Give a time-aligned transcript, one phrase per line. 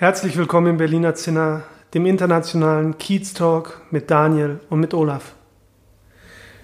[0.00, 5.32] Herzlich willkommen im Berliner Zinner, dem internationalen Kiez Talk mit Daniel und mit Olaf.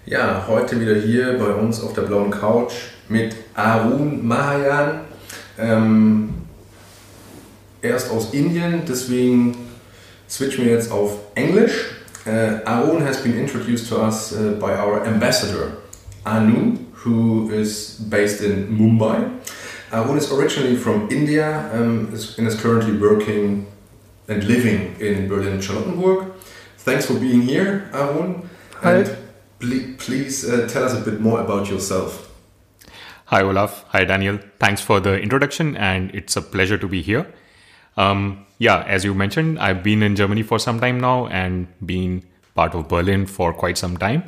[0.06, 2.74] Ja, heute wieder hier bei uns auf der blauen Couch
[3.08, 5.00] mit Arun Mahayan.
[5.58, 6.28] Ähm,
[7.82, 9.56] er ist aus Indien, deswegen
[10.30, 11.86] switchen wir jetzt auf Englisch.
[12.24, 15.78] Uh, Arun has been introduced to us uh, by our ambassador,
[16.22, 19.24] Anu, who is based in Mumbai.
[19.94, 23.66] Arun is originally from India um, and is currently working
[24.26, 26.32] and living in Berlin Charlottenburg.
[26.78, 28.48] Thanks for being here, Arun.
[28.80, 28.94] Hi.
[28.94, 29.16] And
[29.60, 32.32] ple- please uh, tell us a bit more about yourself.
[33.26, 33.84] Hi, Olaf.
[33.88, 34.40] Hi, Daniel.
[34.58, 37.32] Thanks for the introduction, and it's a pleasure to be here.
[37.96, 42.24] Um, yeah, as you mentioned, I've been in Germany for some time now and been
[42.56, 44.24] part of Berlin for quite some time.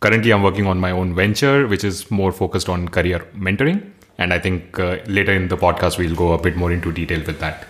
[0.00, 3.92] Currently, I'm working on my own venture, which is more focused on career mentoring.
[4.18, 7.22] And I think uh, later in the podcast, we'll go a bit more into detail
[7.26, 7.66] with that.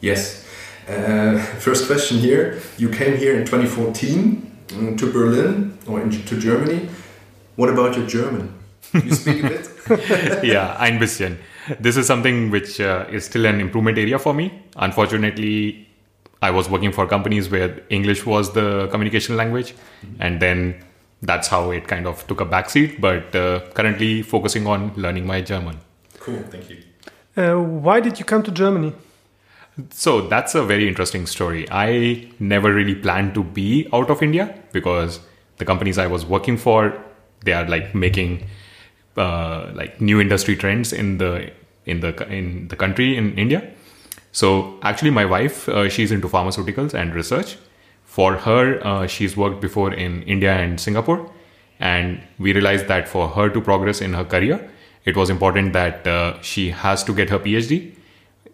[0.00, 0.46] Yes.
[0.88, 2.60] Uh, first question here.
[2.78, 6.88] You came here in 2014 um, to Berlin or in, to Germany.
[7.56, 8.54] What about your German?
[8.94, 9.68] You speak a bit?
[10.44, 11.38] yeah, ein bisschen.
[11.78, 14.62] This is something which uh, is still an improvement area for me.
[14.76, 15.86] Unfortunately,
[16.40, 19.74] I was working for companies where English was the communication language,
[20.20, 20.82] and then
[21.22, 23.00] that's how it kind of took a backseat.
[23.00, 25.78] But uh, currently, focusing on learning my German.
[26.20, 26.78] Cool, thank you.
[27.36, 28.92] Uh, why did you come to Germany?
[29.90, 31.66] So that's a very interesting story.
[31.70, 35.20] I never really planned to be out of India because
[35.58, 37.00] the companies I was working for,
[37.44, 38.46] they are like making
[39.16, 41.52] uh, like new industry trends in the
[41.86, 43.70] in the in the country in India.
[44.32, 47.56] So actually, my wife, uh, she's into pharmaceuticals and research.
[48.18, 51.30] For her, uh, she's worked before in India and Singapore,
[51.78, 54.68] and we realized that for her to progress in her career,
[55.04, 57.94] it was important that uh, she has to get her PhD.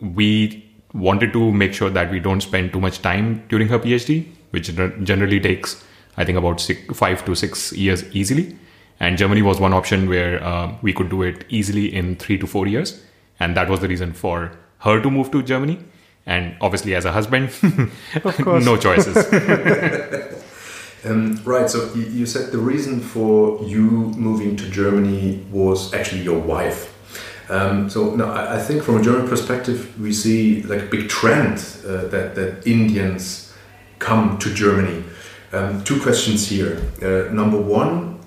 [0.03, 4.27] We wanted to make sure that we don't spend too much time during her PhD,
[4.51, 4.71] which
[5.03, 5.83] generally takes,
[6.19, 8.59] I think, about six, five to six years easily.
[9.01, 12.47] And Germany was one option where uh, we could do it easily in three to
[12.47, 13.03] four years.
[13.41, 15.79] And that was the reason for her to move to Germany.
[16.27, 17.51] And obviously, as a husband,
[18.25, 18.65] Of course.
[18.71, 19.17] no choices.
[21.07, 23.83] Um, right, so you, you said the reason for you
[24.17, 26.95] moving to Germany was actually your wife.
[27.51, 31.11] Um, so no, I, I think from a German perspective, we see like a big
[31.11, 33.53] trend uh, that, that Indians
[33.99, 35.05] come to Germany.
[35.53, 36.81] Um, two questions here.
[37.03, 38.19] Uh, number one,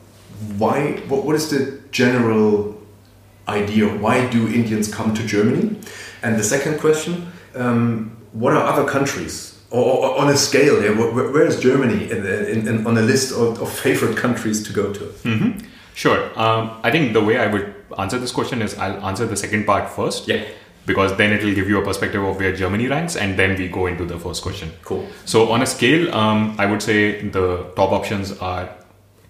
[0.57, 0.97] why?
[1.07, 2.79] What, what is the general
[3.47, 3.87] idea?
[3.87, 5.77] Why do Indians come to Germany?
[6.21, 9.53] And the second question, um, what are other countries?
[9.69, 13.01] Or, or on a scale, yeah, where, where is Germany in, in, in, on a
[13.01, 15.13] list of, of favorite countries to go to?
[15.93, 16.29] Sure.
[16.39, 19.65] Um, I think the way I would answer this question is I'll answer the second
[19.65, 20.27] part first.
[20.27, 20.45] Yeah.
[20.85, 23.67] Because then it will give you a perspective of where Germany ranks, and then we
[23.67, 24.71] go into the first question.
[24.83, 25.05] Cool.
[25.25, 28.69] So, on a scale, um, I would say the top options are,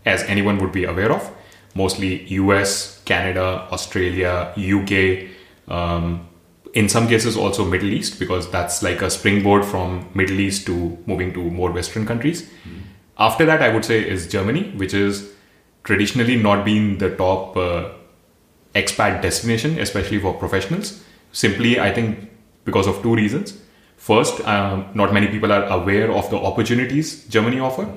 [0.05, 1.27] as anyone would be aware of,
[1.73, 5.29] mostly US, Canada, Australia, UK,
[5.67, 6.26] um,
[6.77, 10.75] in some cases also Middle East, because that's like a springboard from Middle East to
[11.07, 12.47] moving to more Western countries.
[13.17, 15.31] After that, I would say is Germany, which is
[15.83, 17.89] traditionally not been the top uh,
[18.75, 21.03] expat destination, especially for professionals.
[21.31, 22.29] Simply, I think
[22.63, 23.59] because of two reasons.
[23.97, 27.87] First, um, not many people are aware of the opportunities Germany offer,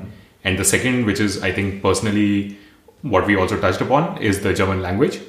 [0.42, 2.56] and the second, which is I think personally
[3.02, 5.20] what we also touched upon, is the German language.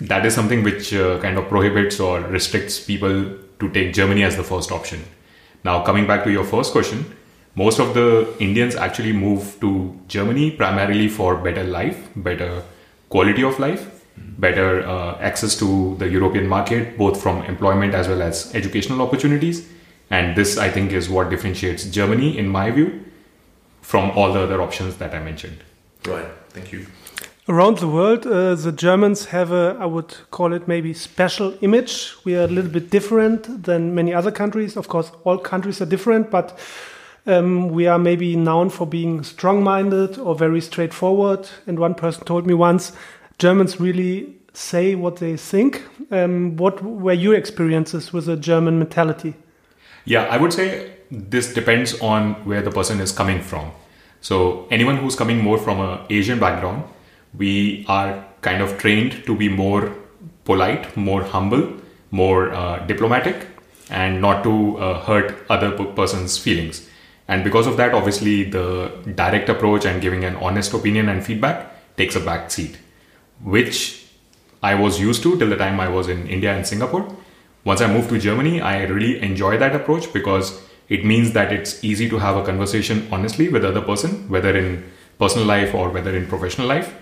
[0.00, 4.36] That is something which uh, kind of prohibits or restricts people to take Germany as
[4.36, 5.04] the first option.
[5.64, 7.16] Now, coming back to your first question,
[7.54, 12.62] most of the Indians actually move to Germany primarily for better life, better
[13.08, 14.04] quality of life,
[14.38, 19.68] better uh, access to the European market, both from employment as well as educational opportunities.
[20.10, 23.04] And this, I think, is what differentiates Germany, in my view,
[23.82, 25.58] from all the other options that I mentioned.
[26.06, 26.86] Right, thank you.
[27.48, 32.14] Around the world, uh, the Germans have a, I would call it maybe special image.
[32.24, 34.76] We are a little bit different than many other countries.
[34.76, 36.58] Of course, all countries are different, but
[37.26, 41.48] um, we are maybe known for being strong minded or very straightforward.
[41.66, 42.92] And one person told me once
[43.38, 45.82] Germans really say what they think.
[46.10, 49.32] Um, what were your experiences with the German mentality?
[50.04, 53.70] Yeah, I would say this depends on where the person is coming from.
[54.20, 56.84] So anyone who's coming more from an Asian background,
[57.36, 59.94] we are kind of trained to be more
[60.44, 61.72] polite, more humble,
[62.10, 63.46] more uh, diplomatic,
[63.90, 66.88] and not to uh, hurt other person's feelings.
[67.26, 71.96] And because of that, obviously, the direct approach and giving an honest opinion and feedback
[71.96, 72.78] takes a back seat,
[73.42, 74.06] which
[74.62, 77.14] I was used to till the time I was in India and Singapore.
[77.64, 81.84] Once I moved to Germany, I really enjoy that approach because it means that it's
[81.84, 86.16] easy to have a conversation honestly with other person, whether in personal life or whether
[86.16, 86.94] in professional life.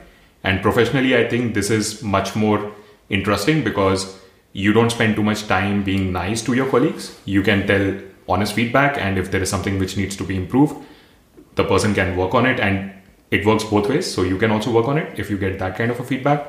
[0.44, 2.72] And professionally, I think this is much more
[3.08, 4.18] interesting because
[4.52, 7.18] you don't spend too much time being nice to your colleagues.
[7.24, 10.76] You can tell honest feedback, and if there is something which needs to be improved,
[11.56, 12.92] the person can work on it, and
[13.30, 14.12] it works both ways.
[14.12, 16.46] So you can also work on it if you get that kind of a feedback.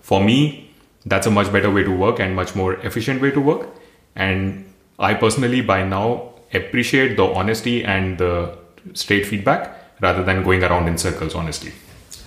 [0.00, 0.70] For me,
[1.06, 3.68] that's a much better way to work and much more efficient way to work.
[4.16, 8.56] And I personally, by now, appreciate the honesty and the
[8.94, 11.72] straight feedback rather than going around in circles, honestly.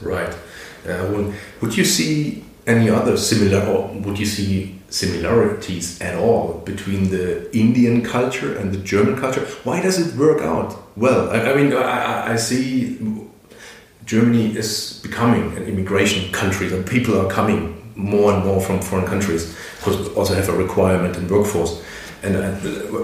[0.01, 0.33] Right.
[0.87, 1.31] Uh,
[1.61, 7.55] would you see any other similar, or would you see similarities at all between the
[7.57, 9.41] Indian culture and the German culture?
[9.63, 11.31] Why does it work out well?
[11.31, 12.99] I, I mean, I, I, see
[14.05, 19.05] Germany is becoming an immigration country, and people are coming more and more from foreign
[19.05, 19.55] countries.
[19.77, 21.83] Because we also have a requirement in workforce.
[22.21, 22.51] And uh,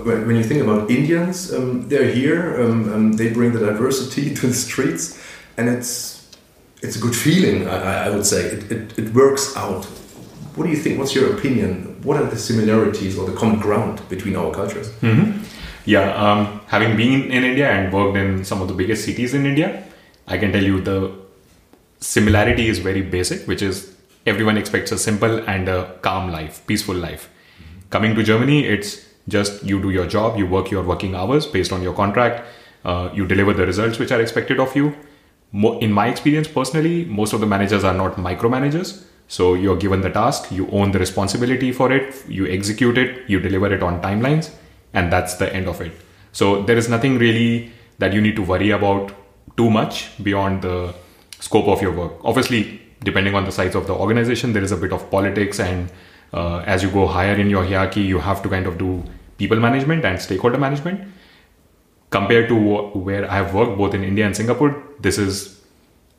[0.04, 2.62] when you think about Indians, um, they're here.
[2.62, 5.22] Um, um, they bring the diversity to the streets,
[5.58, 6.19] and it's
[6.82, 7.68] it's a good feeling.
[7.68, 9.86] I, I would say it, it, it, works out.
[10.56, 11.00] What do you think?
[11.00, 12.02] What's your opinion?
[12.04, 14.90] What are the similarities or the common ground between our cultures?
[15.02, 15.34] Mm -hmm.
[15.86, 19.46] Yeah, um, having been in India and worked in some of the biggest cities in
[19.46, 19.70] India,
[20.28, 21.12] I can tell you the
[22.00, 23.88] similarity is very basic, which is
[24.26, 27.24] everyone expects a simple and a calm life, peaceful life.
[27.28, 27.90] Mm -hmm.
[27.90, 28.90] Coming to Germany, it's
[29.26, 32.36] just you do your job, you work your working hours based on your contract,
[32.86, 34.94] uh, you deliver the results which are expected of you
[35.54, 39.06] in my experience personally, most of the managers are not micromanagers.
[39.28, 43.40] So you're given the task, you own the responsibility for it, you execute it, you
[43.40, 44.52] deliver it on timelines,
[44.94, 45.92] and that's the end of it.
[46.32, 49.12] So there is nothing really that you need to worry about
[49.56, 50.96] too much beyond the
[51.40, 52.14] scope of your work.
[52.24, 55.92] Obviously, depending on the size of the organization, there is a bit of politics, and
[56.34, 59.04] uh, as you go higher in your hierarchy, you have to kind of do
[59.38, 61.08] people management and stakeholder management
[62.10, 65.60] compared to where I have worked both in India and Singapore, this is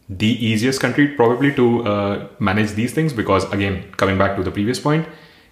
[0.08, 4.50] the easiest country probably to uh, manage these things because, again, coming back to the
[4.50, 5.06] previous point,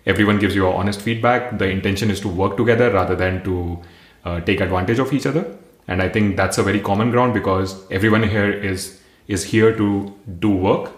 [0.06, 1.58] everyone gives you honest feedback.
[1.58, 3.78] The intention is to work together rather than to
[4.24, 5.56] uh, take advantage of each other.
[5.86, 10.14] And I think that's a very common ground because everyone here is is here to
[10.38, 10.90] do work,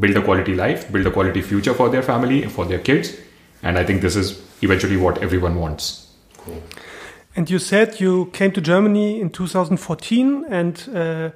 [0.00, 3.16] build a quality life, build a quality future for their family, for their kids.
[3.62, 6.14] And I think this is eventually what everyone wants.
[6.36, 6.62] Cool.
[7.38, 11.30] And you said you came to Germany in 2014 and uh,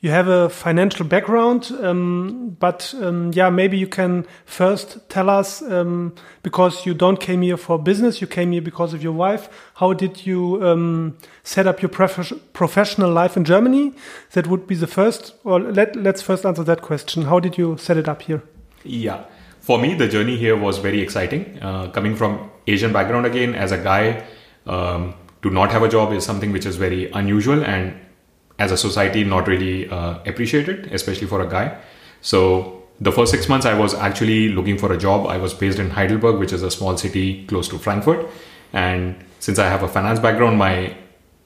[0.00, 1.70] you have a financial background.
[1.80, 7.42] Um, but um, yeah, maybe you can first tell us um, because you don't came
[7.42, 9.48] here for business, you came here because of your wife.
[9.74, 13.92] How did you um, set up your prof professional life in Germany?
[14.32, 15.34] That would be the first.
[15.44, 17.26] Or let, let's first answer that question.
[17.26, 18.42] How did you set it up here?
[18.82, 19.22] Yeah.
[19.60, 21.60] For me, the journey here was very exciting.
[21.62, 24.24] Uh, coming from Asian background again, as a guy,
[24.66, 27.94] um, to not have a job is something which is very unusual and
[28.58, 31.76] as a society not really uh, appreciated especially for a guy.
[32.22, 35.26] So the first six months i was actually looking for a job.
[35.26, 38.26] I was based in heidelberg which is a small city close to frankfurt.
[38.72, 40.96] And since i have a finance background my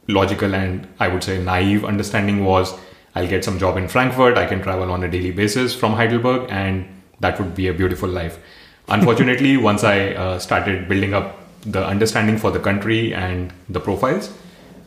[0.07, 2.75] logical and i would say naive understanding was
[3.17, 4.38] i'll get some job in frankfurt.
[4.38, 6.87] I can travel on a daily basis from heidelberg and
[7.19, 8.38] that would be a beautiful life.
[8.87, 14.31] Unfortunately once i uh, started building up the understanding for the country and the profiles,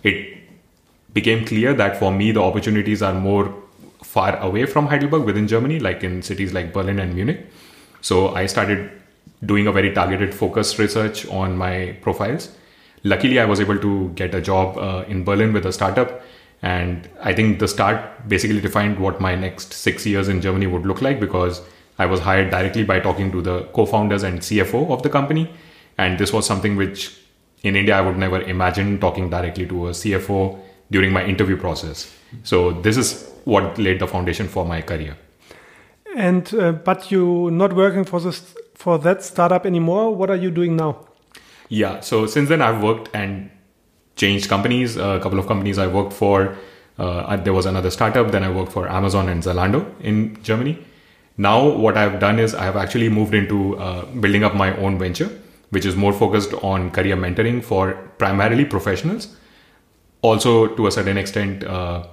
[0.04, 0.38] it
[1.14, 3.54] became clear that for me the opportunities are more
[4.04, 7.46] far away from Heidelberg within Germany, like in cities like Berlin and Munich.
[8.02, 8.92] So I started
[9.46, 12.50] doing a very targeted focused research on my profiles.
[13.04, 16.22] Luckily, I was able to get a job uh, in Berlin with a startup.
[16.62, 20.86] And I think the start basically defined what my next six years in Germany would
[20.86, 21.62] look like because
[21.98, 25.52] I was hired directly by talking to the co founders and CFO of the company
[26.02, 27.16] and this was something which
[27.64, 32.12] in India I would never imagine talking directly to a CFO during my interview process.
[32.44, 35.16] So this is what laid the foundation for my career.
[36.16, 40.16] And uh, but you not working for this for that startup anymore.
[40.16, 41.08] What are you doing now?
[41.70, 43.50] Yeah, so since then I've worked and
[44.16, 44.98] changed companies.
[44.98, 46.58] a couple of companies I worked for.
[46.98, 48.32] Uh, there was another startup.
[48.32, 50.78] Then I worked for Amazon and Zalando in Germany.
[51.38, 55.00] Now what I've done is I have actually moved into uh, building up my own
[55.00, 55.32] venture
[55.72, 59.36] which is more focused on career mentoring for primarily professionals.
[60.22, 62.06] Also, to a certain extent, uh,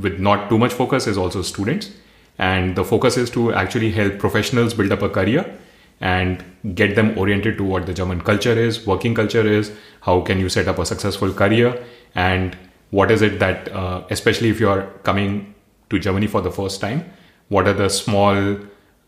[0.00, 1.90] with not too much focus, is also students.
[2.38, 5.58] And the focus is to actually help professionals build up a career
[6.00, 6.44] and
[6.74, 10.48] get them oriented to what the German culture is, working culture is, how can you
[10.48, 12.56] set up a successful career, and
[12.90, 15.54] what is it that, uh, especially if you're coming
[15.90, 17.04] to Germany for the first time,
[17.48, 18.56] what are the small, uh,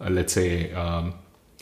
[0.09, 1.15] let's say, um,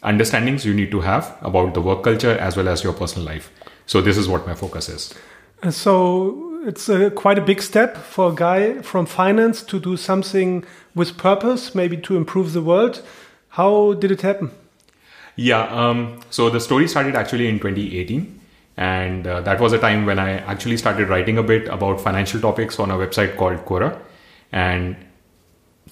[0.03, 3.51] understandings you need to have about the work culture as well as your personal life.
[3.87, 5.15] So this is what my focus is.
[5.63, 9.97] Uh, so it's a, quite a big step for a guy from finance to do
[9.97, 13.03] something with purpose, maybe to improve the world.
[13.51, 14.51] How did it happen?
[15.37, 18.41] Yeah, um, so the story started actually in 2018.
[18.77, 22.41] And uh, that was a time when I actually started writing a bit about financial
[22.41, 24.01] topics on a website called Quora.
[24.51, 24.97] And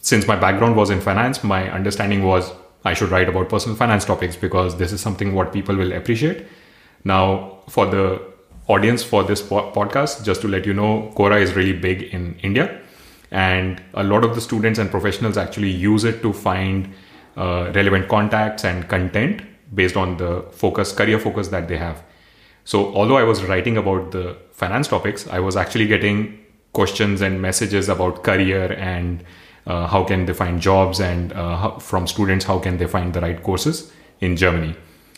[0.00, 2.52] since my background was in finance, my understanding was
[2.84, 6.46] I should write about personal finance topics because this is something what people will appreciate.
[7.04, 8.22] Now, for the
[8.68, 12.38] audience for this po- podcast, just to let you know, Quora is really big in
[12.42, 12.80] India.
[13.30, 16.92] And a lot of the students and professionals actually use it to find
[17.36, 19.42] uh, relevant contacts and content
[19.74, 22.02] based on the focus, career focus that they have.
[22.64, 27.40] So, although I was writing about the finance topics, I was actually getting questions and
[27.40, 29.24] messages about career and
[29.70, 33.14] uh, how can they find jobs and uh, how, from students how can they find
[33.14, 34.74] the right courses in germany.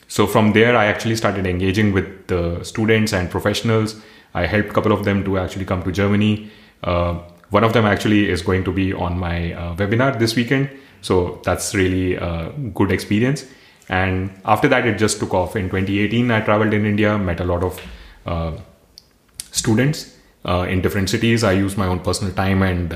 [0.09, 3.97] So from there i actually started engaging with the students and professionals.
[4.35, 6.50] I helped a couple of them to actually come to germany.
[6.85, 7.12] Uh,
[7.50, 10.71] one of them actually is going to be on my uh, webinar this weekend.
[11.00, 13.47] So that's really a good experience.
[13.88, 15.56] And after that it just took off.
[15.56, 17.80] In 2018 i traveled in india met a lot of
[18.26, 18.52] uh,
[19.50, 21.44] students uh, in different cities.
[21.44, 22.92] I used my own personal time and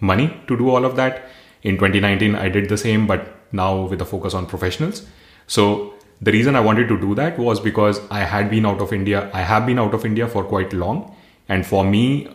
[0.00, 1.28] money to do all of that.
[1.62, 5.06] In 2019, I did the same, but now with a focus on professionals.
[5.46, 8.92] So the reason I wanted to do that was because I had been out of
[8.92, 9.30] India.
[9.32, 11.14] I have been out of India for quite long.
[11.48, 12.28] And for me,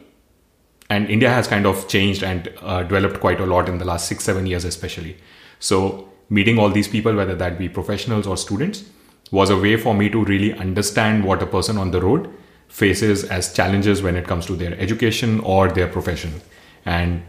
[0.90, 4.08] and India has kind of changed and uh, developed quite a lot in the last
[4.08, 5.18] six, seven years, especially.
[5.60, 8.84] So meeting all these people, whether that be professionals or students,
[9.32, 12.30] was a way for me to really understand what a person on the road
[12.68, 16.42] faces as challenges when it comes to their education or their profession.
[16.86, 17.24] And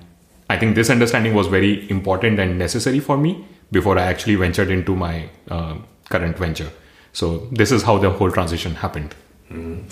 [0.54, 4.70] I think this understanding was very important and necessary for me before I actually ventured
[4.70, 5.74] into my uh,
[6.08, 6.70] current venture.
[7.12, 9.16] So this is how the whole transition happened.
[9.50, 9.82] Mm.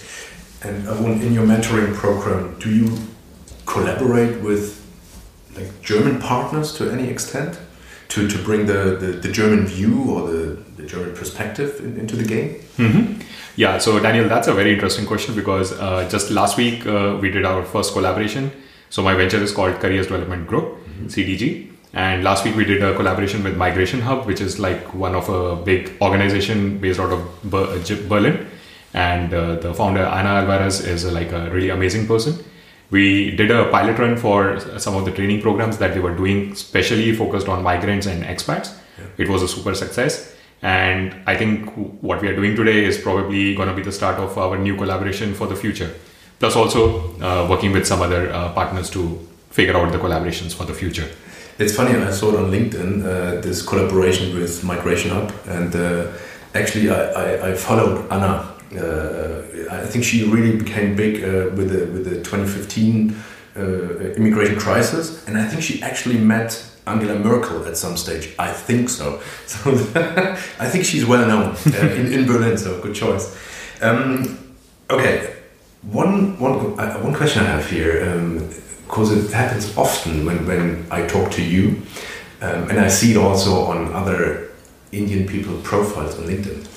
[0.62, 2.97] And uh, in your mentoring program, do you
[3.66, 4.78] collaborate with
[5.57, 7.59] like German partners to any extent
[8.11, 12.14] to, to bring the, the, the German view or the, the German perspective in, into
[12.16, 12.50] the game?
[12.78, 13.04] Mm -hmm.
[13.57, 17.31] Yeah, so Daniel, that's a very interesting question because uh, just last week uh, we
[17.31, 18.50] did our first collaboration
[18.92, 21.06] so my venture is called Careers Development Group, mm-hmm.
[21.06, 21.70] CDG.
[21.94, 25.30] And last week we did a collaboration with Migration Hub, which is like one of
[25.30, 28.46] a big organization based out of uh, Berlin.
[28.92, 32.44] And uh, the founder Ana Alvarez is uh, like a really amazing person.
[32.90, 36.54] We did a pilot run for some of the training programs that they were doing,
[36.54, 38.76] specially focused on migrants and expats.
[38.99, 39.25] Yeah.
[39.25, 40.37] It was a super success.
[40.61, 41.70] And I think
[42.02, 44.76] what we are doing today is probably going to be the start of our new
[44.76, 45.94] collaboration for the future
[46.42, 49.16] plus also uh, working with some other uh, partners to
[49.50, 51.08] figure out the collaborations for the future.
[51.61, 56.11] It's funny, I saw it on LinkedIn, uh, this collaboration with Migration Hub, and uh,
[56.52, 58.49] actually I, I, I, followed Ana.
[58.75, 63.14] Uh, I think she really became big uh, with the with the 2015
[64.16, 66.50] immigration crisis, and I think she actually met
[66.88, 68.34] Angela Merkel at some stage.
[68.37, 69.20] I think so.
[69.46, 69.70] So
[70.58, 72.58] I think she's well known in, in Berlin.
[72.58, 73.37] So good choice.
[73.80, 74.56] Um,
[74.90, 75.41] okay,
[75.82, 78.00] one, one, uh, one question I have here,
[78.86, 81.82] because um, it happens often when, when I talk to you,
[82.40, 84.50] um, and I see it also on other
[84.92, 86.68] Indian people profiles on LinkedIn.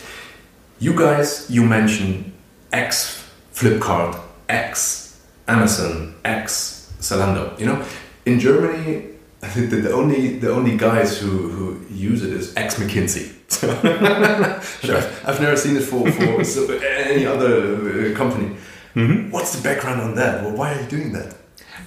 [0.80, 2.34] You guys, you mention
[2.72, 4.20] X Flipkart,
[4.50, 7.58] X Amazon, X Zalando.
[7.60, 7.86] You know,
[8.26, 9.10] in Germany,
[9.42, 13.32] the, the only the only guys who, who use it is X McKinsey.
[14.82, 14.98] sure.
[14.98, 18.56] I've, I've, never seen it for, for any other uh, company.
[18.96, 19.32] Mm-hmm.
[19.32, 20.44] What's the background on that?
[20.44, 21.36] Well, why are you doing that?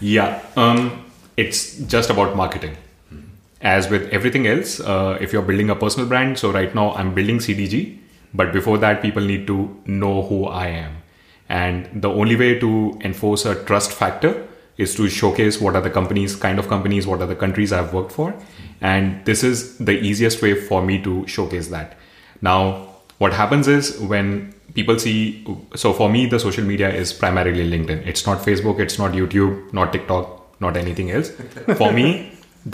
[0.01, 1.05] Yeah, um,
[1.37, 2.77] it's just about marketing.
[3.13, 3.27] Mm-hmm.
[3.63, 7.15] As with everything else, uh, if you're building a personal brand, so right now I'm
[7.15, 7.99] building CDG,
[8.35, 10.97] but before that, people need to know who I am.
[11.49, 14.47] And the only way to enforce a trust factor
[14.77, 17.93] is to showcase what are the companies, kind of companies, what are the countries I've
[17.93, 18.35] worked for.
[18.81, 21.97] And this is the easiest way for me to showcase that.
[22.41, 22.89] Now,
[23.19, 25.17] what happens is when people see
[25.85, 29.73] so for me the social media is primarily linkedin it's not facebook it's not youtube
[29.81, 31.31] not tiktok not anything else
[31.81, 32.07] for me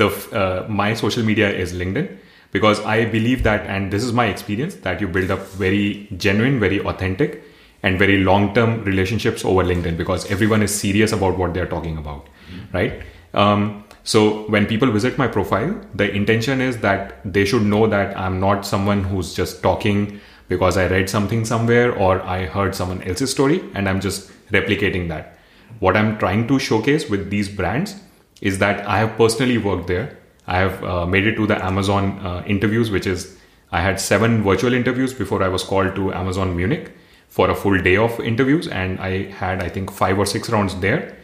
[0.02, 0.08] the
[0.42, 2.08] uh, my social media is linkedin
[2.54, 6.60] because I believe that, and this is my experience, that you build up very genuine,
[6.60, 7.42] very authentic,
[7.82, 11.98] and very long term relationships over LinkedIn because everyone is serious about what they're talking
[11.98, 12.76] about, mm-hmm.
[12.76, 13.02] right?
[13.34, 18.16] Um, so when people visit my profile, the intention is that they should know that
[18.16, 20.20] I'm not someone who's just talking
[20.54, 25.08] because I read something somewhere or I heard someone else's story and I'm just replicating
[25.08, 25.38] that.
[25.80, 27.96] What I'm trying to showcase with these brands
[28.40, 30.16] is that I have personally worked there.
[30.46, 33.36] I have uh, made it to the Amazon uh, interviews, which is
[33.72, 36.92] I had seven virtual interviews before I was called to Amazon Munich
[37.28, 40.76] for a full day of interviews, and I had I think five or six rounds
[40.86, 41.16] there.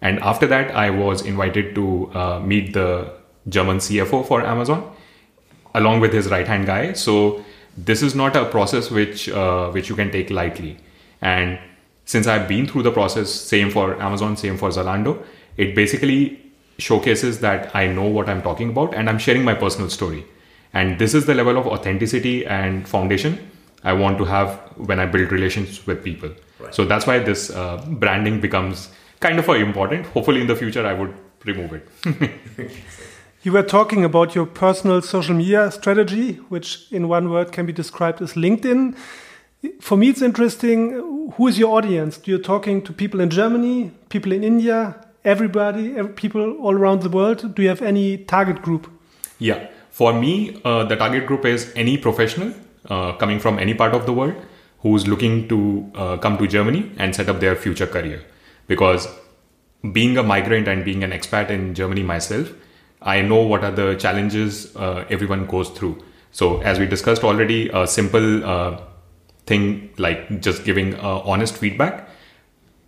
[0.00, 2.90] And after that, I was invited to uh, meet the
[3.48, 4.84] German CFO for Amazon,
[5.74, 6.92] along with his right hand guy.
[6.92, 7.44] So
[7.76, 10.78] this is not a process which uh, which you can take lightly.
[11.20, 11.58] And
[12.04, 15.22] since I've been through the process, same for Amazon, same for Zalando,
[15.56, 16.40] it basically
[16.78, 20.24] showcases that I know what I'm talking about and I'm sharing my personal story.
[20.72, 23.50] And this is the level of authenticity and foundation
[23.82, 26.30] I want to have when I build relations with people.
[26.58, 26.74] Right.
[26.74, 28.90] So that's why this uh, branding becomes
[29.20, 30.06] kind of important.
[30.06, 31.14] Hopefully, in the future, I would
[31.44, 31.88] remove it.
[33.46, 37.72] you were talking about your personal social media strategy, which in one word can be
[37.72, 38.96] described as LinkedIn.
[39.80, 41.30] For me, it's interesting.
[41.36, 42.18] Who is your audience?
[42.18, 47.02] Do you talking to people in Germany, people in India, everybody, every, people all around
[47.02, 47.54] the world?
[47.54, 48.90] Do you have any target group?
[49.38, 52.52] Yeah, for me, uh, the target group is any professional
[52.90, 54.34] uh, coming from any part of the world
[54.80, 58.24] who's looking to uh, come to Germany and set up their future career
[58.66, 59.06] because
[59.92, 62.52] being a migrant and being an expat in Germany myself,
[63.02, 66.02] I know what are the challenges uh, everyone goes through.
[66.32, 68.80] So, as we discussed already, a simple uh,
[69.46, 72.08] thing like just giving uh, honest feedback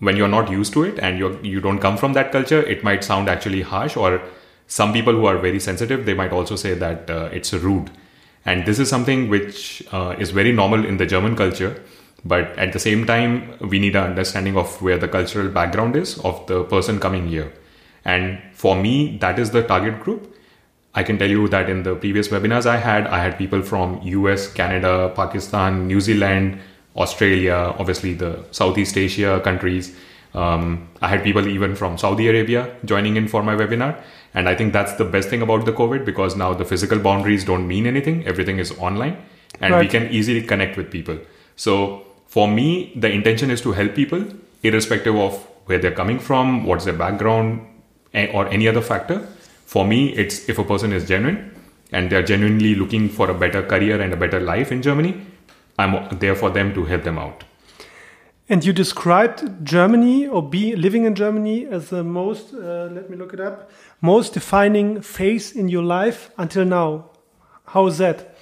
[0.01, 2.85] when you're not used to it and you you don't come from that culture, it
[2.85, 3.97] might sound actually harsh.
[3.97, 4.21] Or
[4.67, 7.91] some people who are very sensitive, they might also say that uh, it's rude.
[8.45, 11.83] And this is something which uh, is very normal in the German culture
[12.25, 16.19] but at the same time we need an understanding of where the cultural background is
[16.21, 17.53] of the person coming here
[18.05, 20.35] and for me that is the target group.
[20.95, 24.01] I can tell you that in the previous webinars i had i had people from
[24.05, 26.59] us canada pakistan new zealand
[26.97, 29.95] australia obviously the southeast asia countries.
[30.35, 34.03] Um, i had people even from saudi arabia joining in for my webinar.
[34.35, 37.45] And i think that's the best thing about the covid because now the physical boundaries
[37.45, 38.27] don't mean anything.
[38.27, 39.17] Everything is online
[39.61, 39.81] and right.
[39.81, 41.19] we can easily connect with people.
[41.57, 44.25] So for me, the intention is to help people,
[44.63, 45.35] irrespective of
[45.67, 47.67] where they're coming from, what's their background,
[48.15, 49.27] or any other factor.
[49.67, 51.55] For me, it's if a person is genuine
[51.93, 55.21] and they're genuinely looking for a better career and a better life in Germany,
[55.79, 57.45] I'm there for them to help them out.
[58.51, 63.17] And you described Germany or be living in Germany as the most, uh, let me
[63.17, 67.11] look it up, most defining phase in your life until now.
[67.67, 68.37] How is that?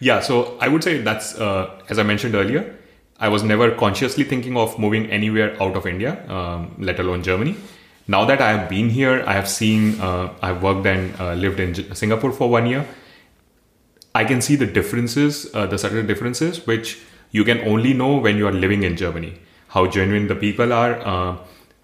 [0.00, 2.76] Yeah, so I would say that's, uh, as I mentioned earlier,
[3.20, 7.56] I was never consciously thinking of moving anywhere out of India, um, let alone Germany.
[8.08, 11.58] Now that I have been here, I have seen, uh, I've worked and uh, lived
[11.58, 12.86] in Singapore for one year.
[14.14, 17.00] I can see the differences, uh, the subtle differences, which
[17.32, 19.34] you can only know when you are living in Germany.
[19.68, 21.00] How genuine the people are.
[21.04, 21.36] Uh,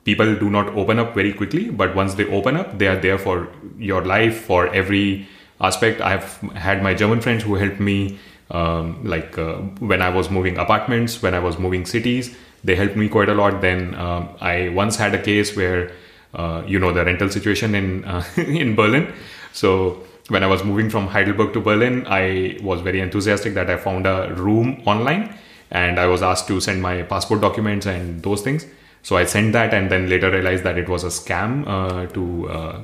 [0.05, 3.19] people do not open up very quickly, but once they open up, they are there
[3.19, 5.29] for your life, for every
[5.61, 6.01] aspect.
[6.01, 8.19] I've had my German friends who helped me
[8.51, 9.57] um, like uh,
[9.91, 13.35] when I was moving apartments, when I was moving cities, they helped me quite a
[13.35, 13.61] lot.
[13.61, 15.93] Then um, I once had a case where,
[16.35, 19.13] uh, you know, the rental situation in uh, in Berlin.
[19.53, 23.77] So when I was moving from Heidelberg to Berlin, I was very enthusiastic that I
[23.77, 25.35] found a room online,
[25.71, 28.67] and I was asked to send my passport documents and those things.
[29.03, 32.49] So I sent that, and then later realized that it was a scam uh, to
[32.49, 32.81] uh,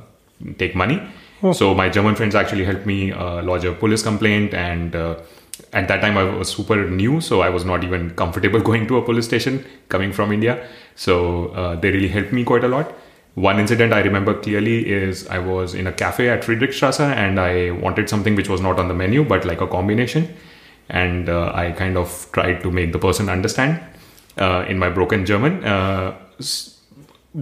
[0.57, 1.01] take money.
[1.41, 1.53] Oh.
[1.53, 4.93] So my German friends actually helped me uh, lodge a police complaint and
[5.73, 8.97] at that time I was super new, so I was not even comfortable going to
[8.97, 10.67] a police station coming from India.
[10.95, 12.93] So uh, they really helped me quite a lot.
[13.39, 17.71] One incident I remember clearly is I was in a cafe at Friedrichstrasse and I
[17.71, 20.35] wanted something which was not on the menu but like a combination.
[20.89, 23.79] And uh, I kind of tried to make the person understand
[24.37, 25.63] uh, in my broken German.
[25.63, 26.17] Uh,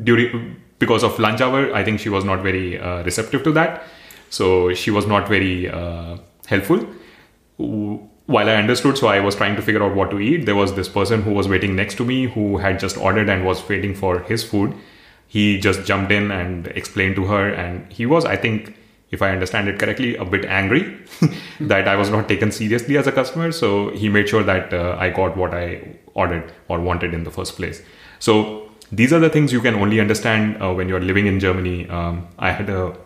[0.03, 3.83] during because of lunch hour, I think she was not very uh, receptive to that.
[4.29, 6.86] So she was not very uh, helpful
[7.57, 10.45] while I understood, so I was trying to figure out what to eat.
[10.45, 13.45] There was this person who was waiting next to me who had just ordered and
[13.45, 14.75] was waiting for his food.
[15.27, 18.75] He just jumped in and explained to her, and he was, I think,
[19.09, 20.97] if I understand it correctly, a bit angry
[21.61, 23.51] that I was not taken seriously as a customer.
[23.51, 27.31] So he made sure that uh, I got what I ordered or wanted in the
[27.31, 27.81] first place.
[28.19, 31.87] So these are the things you can only understand uh, when you're living in Germany.
[31.89, 32.97] Um, I had a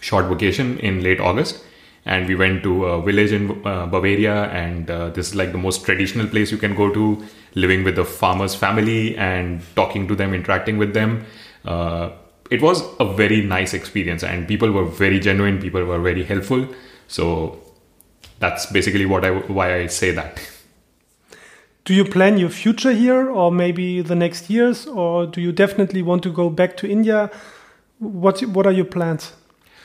[0.00, 1.63] short vacation in late August
[2.06, 5.58] and we went to a village in uh, Bavaria, and uh, this is like the
[5.58, 10.14] most traditional place you can go to, living with the farmer's family and talking to
[10.14, 11.24] them, interacting with them.
[11.64, 12.10] Uh,
[12.50, 15.60] it was a very nice experience, and people were very genuine.
[15.60, 16.68] People were very helpful.
[17.08, 17.58] So
[18.38, 20.40] that's basically what I why I say that.
[21.84, 26.02] Do you plan your future here, or maybe the next years, or do you definitely
[26.02, 27.30] want to go back to India?
[27.98, 29.32] What what are your plans?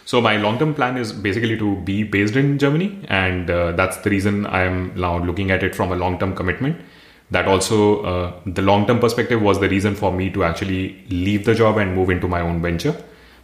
[0.09, 4.09] So my long-term plan is basically to be based in Germany, and uh, that's the
[4.09, 6.81] reason I am now looking at it from a long-term commitment.
[7.29, 11.53] That also, uh, the long-term perspective was the reason for me to actually leave the
[11.53, 12.95] job and move into my own venture,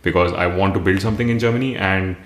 [0.02, 2.18] because I want to build something in Germany, and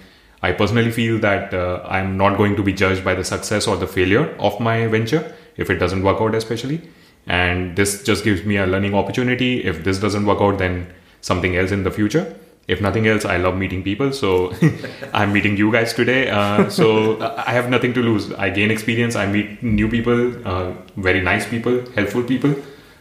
[0.42, 3.76] I personally feel that uh, I'm not going to be judged by the success or
[3.76, 6.80] the failure of my venture if it doesn't work out, especially.
[7.28, 9.66] And this just gives me a learning opportunity.
[9.66, 10.88] If this doesn't work out, then
[11.20, 12.38] something else in the future
[12.70, 14.14] if nothing else, I love meeting people.
[14.14, 14.54] So
[15.14, 16.30] I'm meeting you guys today.
[16.30, 18.32] Uh, so I have nothing to lose.
[18.34, 19.16] I gain experience.
[19.16, 22.56] I meet new people, uh, very nice people, helpful people.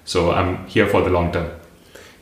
[0.04, 1.50] So I'm here for the long term.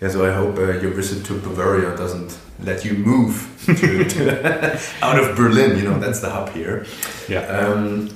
[0.02, 3.32] Yeah, so I hope uh, your visit to Bavaria doesn't let you move
[3.66, 5.78] to, to out of Berlin.
[5.78, 6.84] You know, that's the hub here.
[7.28, 7.46] Yeah.
[7.46, 8.10] Um,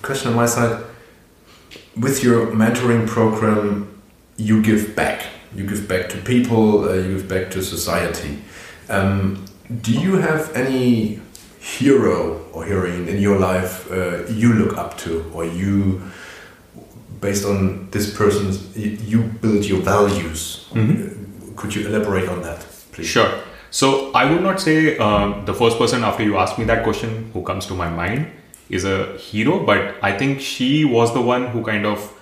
[0.00, 0.82] question on my side.
[1.96, 4.00] With your mentoring program,
[4.36, 5.26] you give back.
[5.54, 8.38] You give back to people, uh, you give back to society.
[8.88, 9.44] Um,
[9.82, 11.20] do you have any
[11.60, 16.02] hero or heroine in your life uh, you look up to, or you,
[17.20, 20.66] based on this person's, you build your values?
[20.74, 21.56] Mm -hmm.
[21.56, 23.08] Could you elaborate on that, please?
[23.08, 23.30] Sure.
[23.70, 27.30] So I would not say uh, the first person after you ask me that question
[27.34, 28.26] who comes to my mind
[28.68, 32.12] is a hero, but I think she was the one who kind of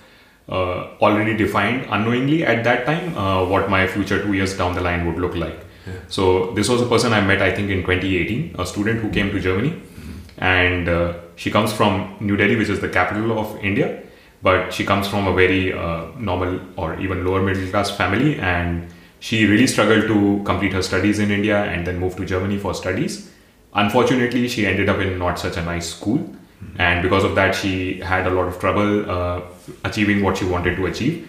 [0.49, 4.81] uh, already defined unknowingly at that time uh, what my future two years down the
[4.81, 5.59] line would look like.
[6.07, 9.31] So this was a person I met, I think, in 2018, a student who came
[9.31, 10.43] to Germany, mm-hmm.
[10.43, 14.01] and uh, she comes from New Delhi, which is the capital of India,
[14.41, 18.87] but she comes from a very uh, normal or even lower middle class family, and
[19.19, 22.73] she really struggled to complete her studies in India and then moved to Germany for
[22.73, 23.31] studies.
[23.73, 26.81] Unfortunately, she ended up in not such a nice school, mm-hmm.
[26.81, 29.41] and because of that, she had a lot of trouble uh,
[29.83, 31.27] achieving what she wanted to achieve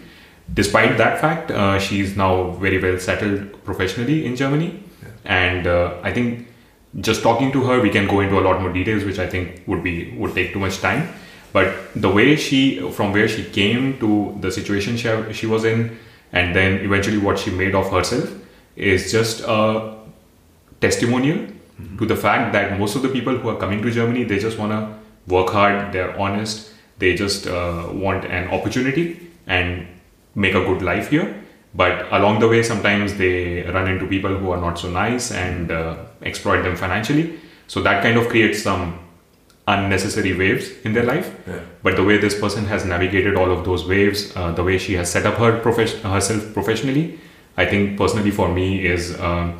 [0.53, 4.83] Despite that fact, uh, she's now very well settled professionally in Germany.
[5.03, 5.09] Yeah.
[5.25, 6.49] And uh, I think
[7.01, 9.63] just talking to her, we can go into a lot more details, which I think
[9.67, 11.09] would be would take too much time.
[11.53, 15.99] But the way she, from where she came to the situation she, she was in,
[16.33, 18.31] and then eventually what she made of herself,
[18.77, 19.97] is just a
[20.81, 21.99] testimonial mm-hmm.
[21.99, 24.59] to the fact that most of the people who are coming to Germany, they just
[24.59, 29.87] want to work hard, they're honest, they just uh, want an opportunity, and
[30.37, 31.43] make a good life here.
[31.75, 35.71] But along the way, sometimes they run into people who are not so nice and
[35.71, 37.39] uh, exploit them financially.
[37.67, 38.99] So that kind of creates some
[39.69, 41.35] unnecessary waves in their life.
[41.47, 41.61] Yeah.
[41.83, 44.95] But the way this person has navigated all of those waves, uh, the way she
[44.95, 47.19] has set up her prof- herself professionally,
[47.57, 49.59] I think personally for me is um,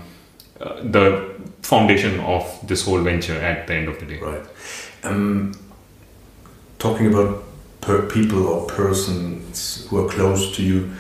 [0.61, 4.21] uh, the foundation of this whole venture at the end of the day.
[4.21, 4.47] Right.
[5.03, 5.53] Um,
[6.79, 7.43] talking about
[7.81, 10.91] per people or persons who are close to you,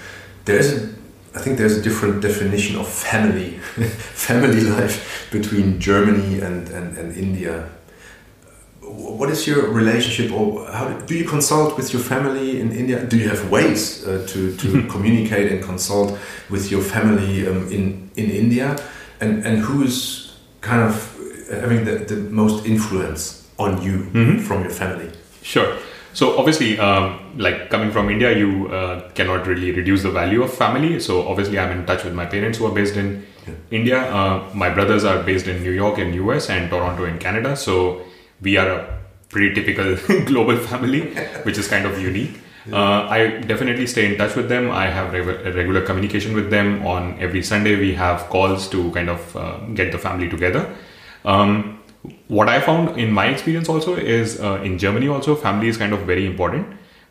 [0.44, 0.88] there's a,
[1.34, 3.50] I think there's a different definition of family,
[4.28, 7.68] family life between Germany and, and, and India.
[8.80, 13.04] What is your relationship, or how do, do you consult with your family in India?
[13.04, 16.16] Do you have ways uh, to, to communicate and consult
[16.48, 18.76] with your family um, in in India?
[19.20, 20.94] And and who is kind of
[21.50, 24.40] having the, the most influence on you mm -hmm.
[24.40, 25.10] from your family?
[25.42, 25.68] Sure.
[26.16, 30.50] So obviously, um, like coming from India, you uh, cannot really reduce the value of
[30.50, 30.98] family.
[30.98, 33.54] So obviously, I'm in touch with my parents who are based in yeah.
[33.70, 33.98] India.
[34.00, 37.54] Uh, my brothers are based in New York in US and Toronto in Canada.
[37.54, 38.00] So
[38.40, 38.98] we are a
[39.28, 41.02] pretty typical global family,
[41.42, 42.40] which is kind of unique.
[42.72, 44.70] Uh, I definitely stay in touch with them.
[44.70, 46.86] I have re- regular communication with them.
[46.86, 50.66] On every Sunday, we have calls to kind of uh, get the family together.
[51.26, 51.78] Um,
[52.28, 55.92] what I found in my experience also is uh, in Germany also family is kind
[55.92, 56.66] of very important,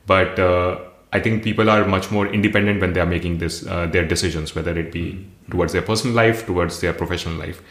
[0.06, 0.80] but uh,
[1.14, 4.56] I think people are much more independent when they are making this uh, their decisions,
[4.56, 7.62] whether it be towards their personal life, towards their professional life.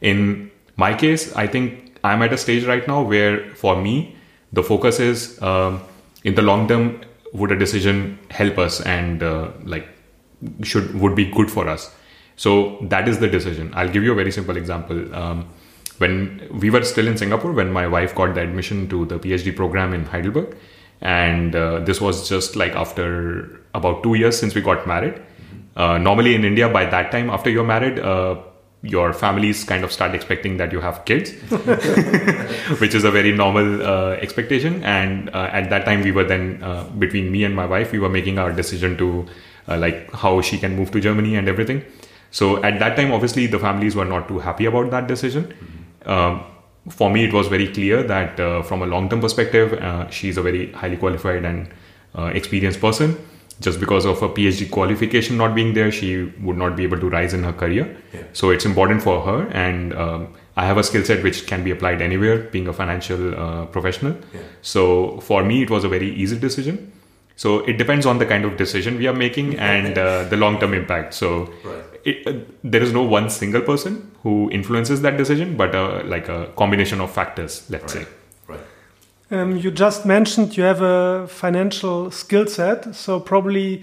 [0.00, 4.16] In my case, I think I'm at a stage right now where for me
[4.52, 5.82] the focus is um,
[6.24, 7.00] in the long term
[7.32, 9.88] would a decision help us and uh, like
[10.62, 11.94] should would be good for us.
[12.36, 13.72] So that is the decision.
[13.74, 15.14] I'll give you a very simple example.
[15.14, 15.48] Um,
[15.98, 19.54] when we were still in Singapore, when my wife got the admission to the PhD
[19.54, 20.56] program in Heidelberg,
[21.00, 25.20] and uh, this was just like after about two years since we got married.
[25.76, 28.36] Uh, normally in India, by that time, after you're married, uh,
[28.82, 31.30] your families kind of start expecting that you have kids,
[32.80, 34.82] which is a very normal uh, expectation.
[34.84, 37.98] And uh, at that time, we were then uh, between me and my wife, we
[37.98, 39.26] were making our decision to
[39.68, 41.84] uh, like how she can move to Germany and everything.
[42.30, 45.44] So at that time, obviously, the families were not too happy about that decision.
[45.44, 45.75] Mm-hmm.
[46.06, 46.44] Um,
[46.88, 50.36] for me, it was very clear that uh, from a long term perspective, uh, she's
[50.36, 51.68] a very highly qualified and
[52.34, 53.14] experienced person
[53.60, 57.08] just because of her PhD qualification not being there, she would not be able to
[57.08, 57.96] rise in her career.
[58.12, 58.22] Yeah.
[58.32, 61.70] So it's important for her, and um, I have a skill set which can be
[61.70, 64.16] applied anywhere, being a financial uh, professional.
[64.34, 64.40] Yeah.
[64.60, 66.92] So for me, it was a very easy decision.
[67.36, 70.58] So it depends on the kind of decision we are making and uh, the long
[70.58, 71.14] term impact.
[71.14, 71.84] So right.
[72.04, 76.28] it, uh, there is no one single person who influences that decision, but uh, like
[76.28, 78.04] a combination of factors, let's right.
[78.04, 78.12] say.
[79.30, 83.82] Um, you just mentioned you have a financial skill set, so probably,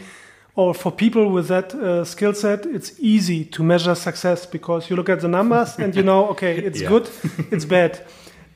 [0.56, 4.96] or for people with that uh, skill set, it's easy to measure success because you
[4.96, 6.88] look at the numbers and you know, okay, it's yeah.
[6.88, 7.10] good,
[7.52, 8.00] it's bad.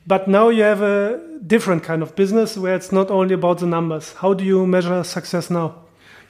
[0.08, 3.66] But now you have a different kind of business where it's not only about the
[3.66, 4.14] numbers.
[4.14, 5.74] How do you measure success now?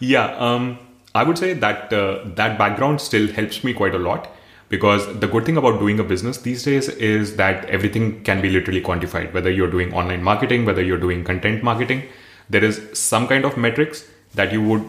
[0.01, 0.79] Yeah, um,
[1.15, 4.29] I would say that uh, that background still helps me quite a lot
[4.69, 8.51] because the good thing about doing a business these days is that everything can be
[8.51, 12.03] literally quantified whether you're doing online marketing whether you're doing content marketing
[12.51, 14.85] there is some kind of metrics that you would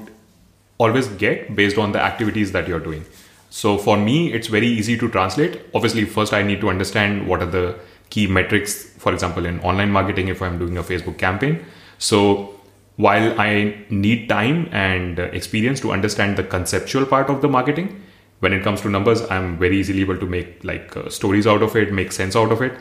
[0.79, 3.05] always get based on the activities that you're doing
[3.49, 7.41] so for me it's very easy to translate obviously first i need to understand what
[7.41, 11.63] are the key metrics for example in online marketing if i'm doing a facebook campaign.
[11.97, 12.55] So
[12.95, 13.49] while i
[13.89, 18.01] need time and experience to understand the conceptual part of the marketing
[18.39, 21.63] when it comes to numbers i'm very easily able to make like uh, stories out
[21.63, 22.73] of it make sense out of it.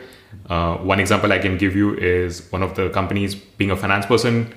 [0.49, 4.05] Uh, one example i can give you is one of the companies being a finance
[4.05, 4.53] person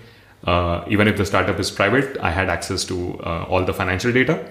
[0.46, 4.12] uh, even if the startup is private i had access to uh, all the financial
[4.12, 4.44] data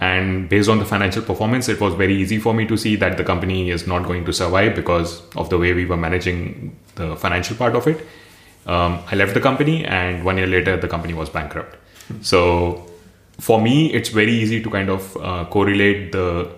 [0.00, 3.16] and based on the financial performance it was very easy for me to see that
[3.16, 7.16] the company is not going to survive because of the way we were managing the
[7.16, 8.06] financial part of it
[8.66, 11.76] um, i left the company and one year later the company was bankrupt
[12.22, 12.86] so
[13.40, 16.50] for me, it's very easy to kind of uh, correlate the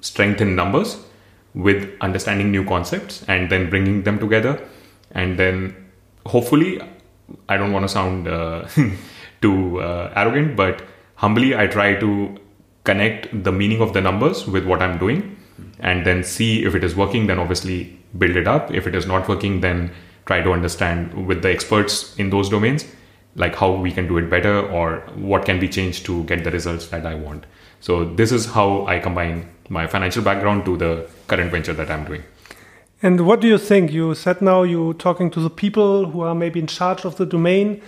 [0.00, 0.98] strength in numbers
[1.54, 4.60] with understanding new concepts and then bringing them together.
[5.12, 5.76] And then
[6.24, 6.80] hopefully,
[7.48, 8.66] I don't want to sound uh,
[9.42, 10.82] too uh, arrogant, but
[11.16, 12.36] humbly, I try to
[12.86, 15.36] connect the meaning of the numbers with what I'm doing
[15.80, 18.72] and then see if it is working, then obviously build it up.
[18.72, 19.90] If it is not working, then
[20.24, 22.86] try to understand with the experts in those domains
[23.36, 26.50] like how we can do it better or what can be changed to get the
[26.50, 27.44] results that I want.
[27.80, 32.04] So this is how I combine my financial background to the current venture that I'm
[32.04, 32.22] doing.
[33.02, 33.92] And what do you think?
[33.92, 37.26] You said now you're talking to the people who are maybe in charge of the
[37.26, 37.82] domain.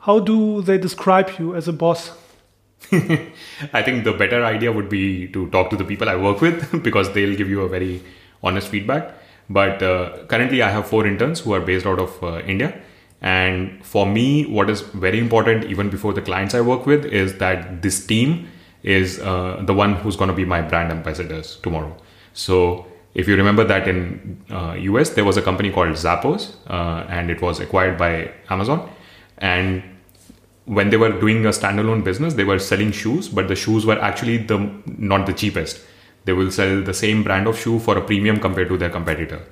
[0.00, 2.12] How do they describe you as a boss?
[3.72, 6.82] I think the better idea would be to talk to the people I work with
[6.88, 8.02] because they'll give you a very
[8.42, 9.14] honest feedback.
[9.48, 12.74] But uh, currently, I have four interns who are based out of uh, India
[13.24, 17.38] and for me, what is very important, even before the clients I work with, is
[17.38, 18.48] that this team
[18.82, 21.96] is uh, the one who's going to be my brand ambassadors tomorrow.
[22.34, 27.06] So if you remember that in uh, US, there was a company called Zappos, uh,
[27.08, 28.90] and it was acquired by Amazon.
[29.38, 29.82] And
[30.66, 34.00] when they were doing a standalone business, they were selling shoes, but the shoes were
[34.00, 35.80] actually the not the cheapest.
[36.24, 39.42] They will sell the same brand of shoe for a premium compared to their competitor.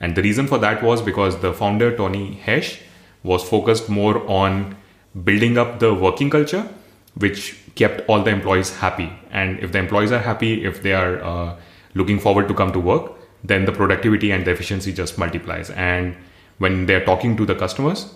[0.00, 2.80] And the reason for that was because the founder Tony Hsieh
[3.22, 4.76] was focused more on
[5.24, 6.68] building up the working culture,
[7.14, 9.10] which kept all the employees happy.
[9.30, 11.56] And if the employees are happy, if they are uh,
[11.94, 15.70] looking forward to come to work, then the productivity and the efficiency just multiplies.
[15.70, 16.16] And
[16.58, 18.14] when they're talking to the customers,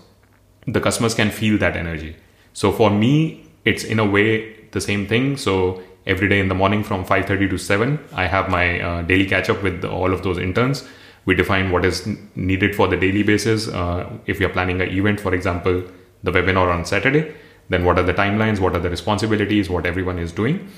[0.66, 2.16] the customers can feel that energy.
[2.52, 5.36] So for me, it's in a way the same thing.
[5.36, 9.26] So every day in the morning from 5:30 to 7, I have my uh, daily
[9.26, 10.84] catch up with all of those interns
[11.24, 13.68] we define what is needed for the daily basis.
[13.68, 15.82] Uh, if you're planning an event, for example,
[16.22, 17.34] the webinar on Saturday,
[17.68, 20.68] then what are the timelines, what are the responsibilities, what everyone is doing.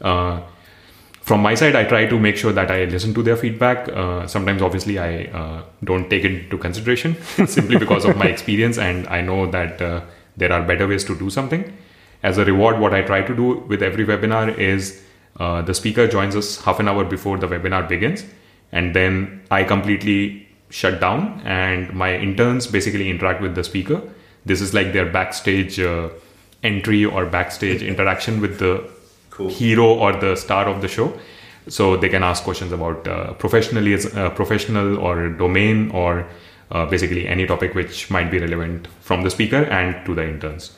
[0.00, 0.40] Uh,
[1.22, 3.88] from my side, I try to make sure that I listen to their feedback.
[3.88, 7.16] Uh, sometimes, obviously, I uh, don't take it into consideration
[7.46, 10.02] simply because of my experience, and I know that uh,
[10.36, 11.76] there are better ways to do something.
[12.22, 15.02] As a reward, what I try to do with every webinar is
[15.38, 18.24] uh, the speaker joins us half an hour before the webinar begins
[18.72, 24.02] and then I completely shut down and my interns basically interact with the speaker.
[24.44, 26.08] This is like their backstage uh,
[26.62, 28.90] entry or backstage interaction with the
[29.30, 29.48] cool.
[29.48, 31.12] hero or the star of the show.
[31.68, 36.26] So they can ask questions about uh, professionally as uh, professional or domain or
[36.70, 40.72] uh, basically any topic which might be relevant from the speaker and to the interns.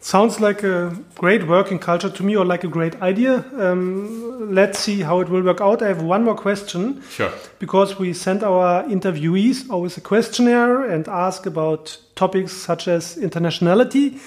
[0.00, 3.44] Sounds like a great working culture to me, or like a great idea.
[3.56, 5.80] Um, let's see how it will work out.
[5.80, 7.00] I have one more question.
[7.08, 7.30] Sure.
[7.60, 14.18] Because we send our interviewees always a questionnaire and ask about topics such as internationality.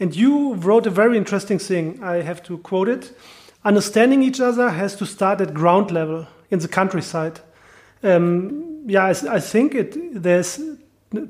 [0.00, 2.02] And you wrote a very interesting thing.
[2.02, 3.14] I have to quote it.
[3.62, 7.40] Understanding each other has to start at ground level in the countryside.
[8.02, 10.60] Um, yeah, I, I think it, there's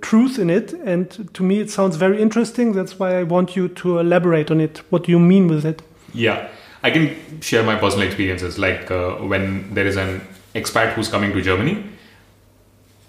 [0.01, 0.73] truth in it.
[0.73, 2.73] And to me, it sounds very interesting.
[2.73, 4.79] That's why I want you to elaborate on it.
[4.91, 5.83] What do you mean with it?
[6.13, 6.49] Yeah,
[6.83, 8.59] I can share my personal experiences.
[8.59, 10.21] Like uh, when there is an
[10.55, 11.85] expat who's coming to Germany,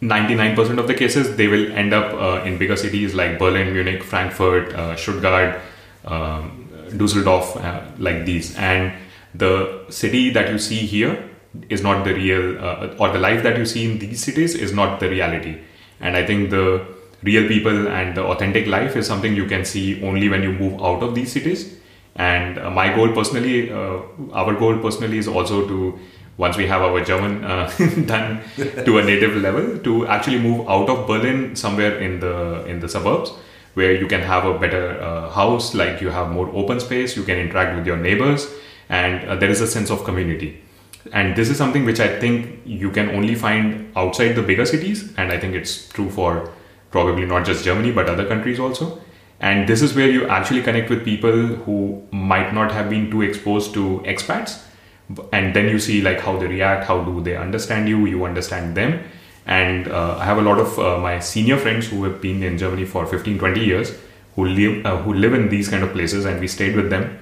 [0.02, 4.04] 99% of the cases they will end up uh, in bigger cities like Berlin, Munich,
[4.04, 5.60] Frankfurt, uh, Stuttgart,
[6.06, 8.56] um, Dusseldorf, uh, like these.
[8.58, 8.94] And
[9.34, 11.31] the city that you see here
[11.70, 14.74] is not the real, uh, or the life that you see in these cities is
[14.74, 15.58] not the reality
[16.02, 16.86] and I think the
[17.24, 20.82] real people and the authentic life is something you can see only when you move
[20.82, 21.78] out of these cities.
[22.16, 24.02] And uh, my goal personally, uh,
[24.34, 26.00] our goal personally is also to,
[26.38, 27.72] once we have our German uh,
[28.06, 32.80] done to a native level, to actually move out of Berlin somewhere in the in
[32.80, 33.32] the suburbs
[33.76, 37.24] where you can have a better uh, house, like you have more open space, you
[37.24, 38.50] can interact with your neighbors,
[38.90, 40.62] and uh, there is a sense of community
[41.12, 45.14] and this is something which i think you can only find outside the bigger cities.
[45.18, 46.52] And i think it's true for
[46.92, 49.02] probably not just germany but other countries also.
[49.40, 53.24] And this is where you actually connect with people who might not have been too
[53.24, 54.62] exposed to expats.
[55.34, 58.78] And then you see like how they react how do they understand you you understand
[58.78, 59.04] them.
[59.48, 62.58] And uh, i have a lot of uh, my senior friends who have been in
[62.58, 63.98] germany for 15 20 years
[64.36, 67.18] who live uh, who live in these kind of places and we stayed with them.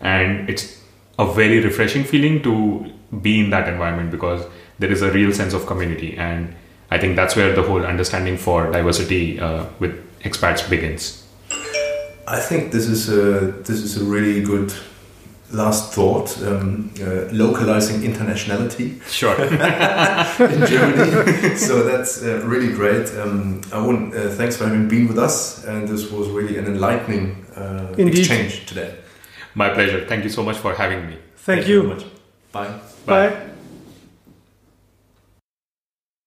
[0.00, 0.80] And it's
[1.18, 4.44] a very refreshing feeling to be in that environment because
[4.78, 6.16] there is a real sense of community.
[6.16, 6.54] And
[6.92, 11.24] i think that's where the whole understanding for diversity uh, with expats begins.
[12.26, 14.72] I think this is a this is a really good
[15.52, 19.02] last thought um, uh, localizing internationality.
[19.08, 19.34] Sure.
[20.54, 21.56] In germany.
[21.56, 23.08] So that's uh, really great.
[23.16, 25.64] Um, i want uh, thanks for having been with us.
[25.64, 28.94] And this was really an enlightening uh, exchange today.
[29.54, 30.06] My pleasure.
[30.06, 31.16] Thank you so much for having me.
[31.36, 31.82] Thank, thank you.
[31.82, 32.04] you.
[32.52, 32.78] Bye.
[33.06, 33.30] Bye.
[33.30, 33.59] Bye.